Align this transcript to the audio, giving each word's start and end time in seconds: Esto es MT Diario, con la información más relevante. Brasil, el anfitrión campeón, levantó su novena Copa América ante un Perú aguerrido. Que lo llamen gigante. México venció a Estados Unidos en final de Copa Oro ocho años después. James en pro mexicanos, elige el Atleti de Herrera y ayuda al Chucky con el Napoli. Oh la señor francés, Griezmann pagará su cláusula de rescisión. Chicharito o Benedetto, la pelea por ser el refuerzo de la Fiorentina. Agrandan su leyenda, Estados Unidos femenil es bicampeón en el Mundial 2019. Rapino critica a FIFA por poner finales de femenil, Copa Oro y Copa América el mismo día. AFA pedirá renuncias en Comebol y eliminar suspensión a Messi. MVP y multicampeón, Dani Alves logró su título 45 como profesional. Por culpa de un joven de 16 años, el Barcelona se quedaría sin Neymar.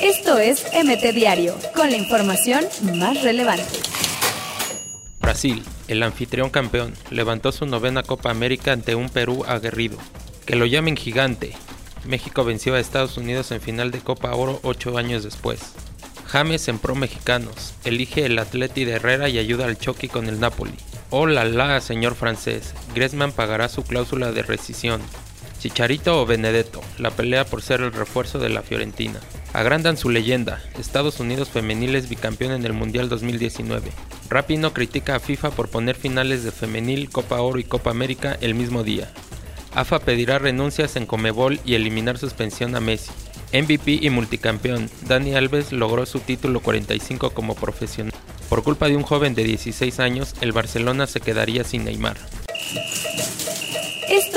Esto 0.00 0.38
es 0.38 0.64
MT 0.72 1.14
Diario, 1.14 1.56
con 1.74 1.90
la 1.90 1.96
información 1.96 2.64
más 2.94 3.22
relevante. 3.22 3.64
Brasil, 5.20 5.64
el 5.88 6.02
anfitrión 6.02 6.50
campeón, 6.50 6.94
levantó 7.10 7.52
su 7.52 7.66
novena 7.66 8.02
Copa 8.02 8.30
América 8.30 8.72
ante 8.72 8.94
un 8.94 9.08
Perú 9.08 9.44
aguerrido. 9.46 9.98
Que 10.44 10.56
lo 10.56 10.66
llamen 10.66 10.96
gigante. 10.96 11.52
México 12.04 12.44
venció 12.44 12.74
a 12.74 12.80
Estados 12.80 13.16
Unidos 13.16 13.50
en 13.50 13.60
final 13.60 13.90
de 13.90 13.98
Copa 13.98 14.34
Oro 14.34 14.60
ocho 14.62 14.96
años 14.96 15.24
después. 15.24 15.60
James 16.26 16.68
en 16.68 16.78
pro 16.78 16.94
mexicanos, 16.94 17.74
elige 17.84 18.26
el 18.26 18.38
Atleti 18.38 18.84
de 18.84 18.92
Herrera 18.92 19.28
y 19.28 19.38
ayuda 19.38 19.64
al 19.64 19.78
Chucky 19.78 20.08
con 20.08 20.28
el 20.28 20.38
Napoli. 20.40 20.74
Oh 21.10 21.26
la 21.26 21.80
señor 21.80 22.14
francés, 22.14 22.74
Griezmann 22.94 23.32
pagará 23.32 23.68
su 23.68 23.82
cláusula 23.84 24.32
de 24.32 24.42
rescisión. 24.42 25.00
Chicharito 25.66 26.22
o 26.22 26.26
Benedetto, 26.26 26.80
la 26.96 27.10
pelea 27.10 27.44
por 27.44 27.60
ser 27.60 27.80
el 27.80 27.92
refuerzo 27.92 28.38
de 28.38 28.48
la 28.48 28.62
Fiorentina. 28.62 29.18
Agrandan 29.52 29.96
su 29.96 30.10
leyenda, 30.10 30.62
Estados 30.78 31.18
Unidos 31.18 31.48
femenil 31.48 31.96
es 31.96 32.08
bicampeón 32.08 32.52
en 32.52 32.64
el 32.64 32.72
Mundial 32.72 33.08
2019. 33.08 33.90
Rapino 34.30 34.72
critica 34.72 35.16
a 35.16 35.20
FIFA 35.20 35.50
por 35.50 35.68
poner 35.68 35.96
finales 35.96 36.44
de 36.44 36.52
femenil, 36.52 37.10
Copa 37.10 37.40
Oro 37.40 37.58
y 37.58 37.64
Copa 37.64 37.90
América 37.90 38.38
el 38.40 38.54
mismo 38.54 38.84
día. 38.84 39.10
AFA 39.74 39.98
pedirá 39.98 40.38
renuncias 40.38 40.94
en 40.94 41.04
Comebol 41.04 41.58
y 41.64 41.74
eliminar 41.74 42.16
suspensión 42.16 42.76
a 42.76 42.80
Messi. 42.80 43.10
MVP 43.52 43.98
y 44.02 44.08
multicampeón, 44.10 44.88
Dani 45.08 45.34
Alves 45.34 45.72
logró 45.72 46.06
su 46.06 46.20
título 46.20 46.60
45 46.60 47.30
como 47.30 47.56
profesional. 47.56 48.14
Por 48.48 48.62
culpa 48.62 48.86
de 48.86 48.94
un 48.94 49.02
joven 49.02 49.34
de 49.34 49.42
16 49.42 49.98
años, 49.98 50.36
el 50.40 50.52
Barcelona 50.52 51.08
se 51.08 51.18
quedaría 51.18 51.64
sin 51.64 51.86
Neymar. 51.86 52.18